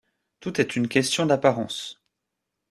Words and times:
Tout 0.39 0.59
est 0.59 0.75
une 0.75 0.87
question 0.87 1.27
d’apparence. 1.27 2.01